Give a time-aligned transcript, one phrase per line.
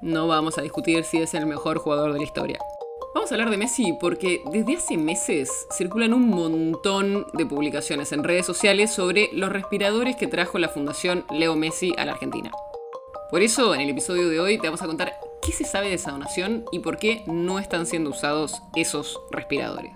[0.00, 2.58] no vamos a discutir si es el mejor jugador de la historia.
[3.14, 8.22] Vamos a hablar de Messi porque desde hace meses circulan un montón de publicaciones en
[8.22, 12.52] redes sociales sobre los respiradores que trajo la Fundación Leo Messi a la Argentina.
[13.30, 15.94] Por eso, en el episodio de hoy te vamos a contar qué se sabe de
[15.94, 19.92] esa donación y por qué no están siendo usados esos respiradores.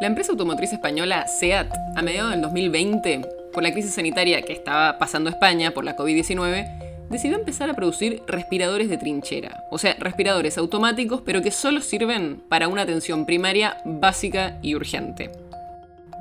[0.00, 4.98] La empresa automotriz española SEAT, a mediados del 2020, por la crisis sanitaria que estaba
[4.98, 6.82] pasando España por la COVID-19,
[7.12, 12.42] decidió empezar a producir respiradores de trinchera, o sea, respiradores automáticos pero que solo sirven
[12.48, 15.30] para una atención primaria básica y urgente.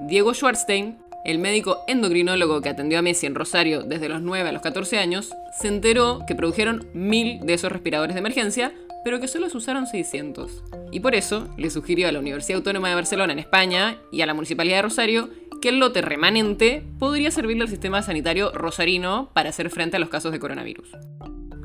[0.01, 4.51] Diego Schwartzstein, el médico endocrinólogo que atendió a Messi en Rosario desde los 9 a
[4.51, 9.27] los 14 años, se enteró que produjeron mil de esos respiradores de emergencia, pero que
[9.27, 10.63] solo se usaron 600.
[10.91, 14.25] Y por eso le sugirió a la Universidad Autónoma de Barcelona en España y a
[14.25, 15.29] la Municipalidad de Rosario
[15.61, 20.09] que el lote remanente podría servirle al sistema sanitario rosarino para hacer frente a los
[20.09, 20.89] casos de coronavirus.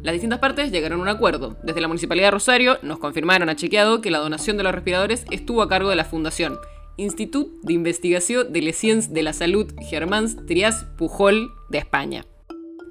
[0.02, 1.56] Las distintas partes llegaron a un acuerdo.
[1.64, 5.24] Desde la Municipalidad de Rosario nos confirmaron a chequeado que la donación de los respiradores
[5.32, 6.58] estuvo a cargo de la Fundación
[6.96, 12.24] Institut de Investigación de les Sciences de la Salud Germans Trias Pujol de España.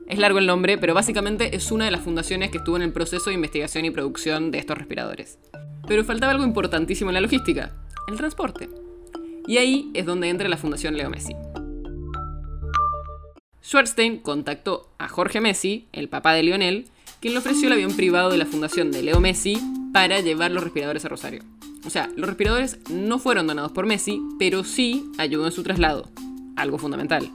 [0.08, 2.94] Es largo el nombre, pero básicamente es una de las fundaciones que estuvo en el
[2.94, 5.40] proceso de investigación y producción de estos respiradores.
[5.88, 7.76] Pero faltaba algo importantísimo en la logística,
[8.08, 8.70] el transporte.
[9.48, 11.36] Y ahí es donde entra la Fundación Leo Messi.
[13.64, 16.86] Schwartzstein contactó a Jorge Messi, el papá de Lionel,
[17.20, 19.60] quien le ofreció el avión privado de la Fundación de Leo Messi
[19.92, 21.44] para llevar los respiradores a Rosario.
[21.86, 26.10] O sea, los respiradores no fueron donados por Messi, pero sí ayudó en su traslado,
[26.56, 27.32] algo fundamental.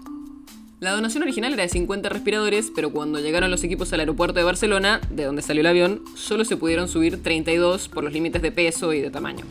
[0.81, 4.45] La donación original era de 50 respiradores, pero cuando llegaron los equipos al aeropuerto de
[4.45, 8.51] Barcelona, de donde salió el avión, solo se pudieron subir 32 por los límites de
[8.51, 9.45] peso y de tamaño.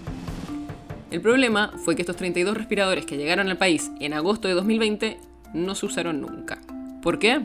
[1.12, 5.18] El problema fue que estos 32 respiradores que llegaron al país en agosto de 2020
[5.56, 6.62] no se usaron nunca.
[7.02, 7.42] ¿Por qué?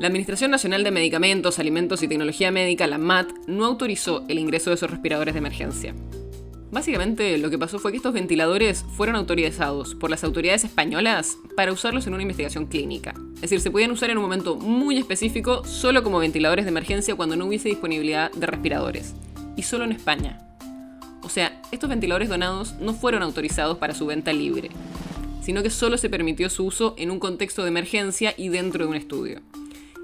[0.00, 4.70] La Administración Nacional de Medicamentos, Alimentos y Tecnología Médica, la MAT, no autorizó el ingreso
[4.70, 5.94] de esos respiradores de emergencia.
[6.72, 11.72] Básicamente lo que pasó fue que estos ventiladores fueron autorizados por las autoridades españolas para
[11.72, 13.14] usarlos en una investigación clínica.
[13.36, 17.14] Es decir, se podían usar en un momento muy específico solo como ventiladores de emergencia
[17.14, 19.14] cuando no hubiese disponibilidad de respiradores.
[19.56, 20.45] Y solo en España.
[21.36, 24.70] Sea, estos ventiladores donados no fueron autorizados para su venta libre,
[25.42, 28.90] sino que solo se permitió su uso en un contexto de emergencia y dentro de
[28.90, 29.42] un estudio.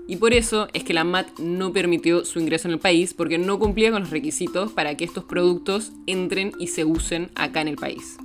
[0.06, 3.38] Y por eso es que la MAT no permitió su ingreso en el país porque
[3.38, 7.68] no cumplía con los requisitos para que estos productos entren y se usen acá en
[7.68, 8.18] el país.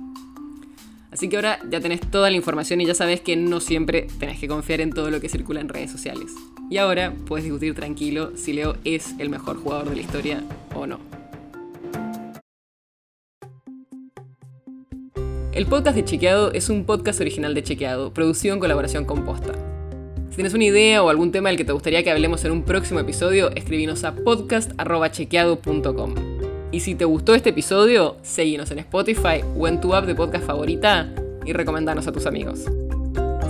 [1.10, 4.38] Así que ahora ya tenés toda la información y ya sabes que no siempre tenés
[4.38, 6.34] que confiar en todo lo que circula en redes sociales.
[6.68, 10.44] Y ahora puedes discutir tranquilo si Leo es el mejor jugador de la historia
[10.74, 11.17] o no.
[15.58, 19.54] El podcast de Chequeado es un podcast original de Chequeado, producido en colaboración con Posta.
[20.30, 22.62] Si tienes una idea o algún tema del que te gustaría que hablemos en un
[22.62, 26.14] próximo episodio, escribinos a podcast.chequeado.com.
[26.70, 30.46] Y si te gustó este episodio, seguinos en Spotify o en tu app de podcast
[30.46, 31.12] favorita
[31.44, 32.66] y recomendanos a tus amigos.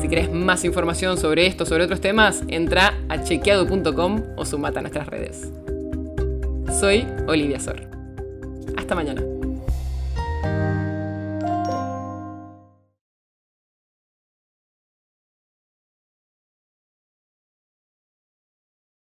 [0.00, 4.78] Si querés más información sobre esto o sobre otros temas, entra a chequeado.com o sumate
[4.78, 5.52] a nuestras redes.
[6.80, 7.82] Soy Olivia Sor.
[8.78, 9.22] Hasta mañana.